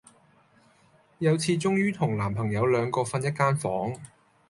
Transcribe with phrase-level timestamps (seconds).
[1.19, 3.95] 有次終於同男朋友兩個訓一間房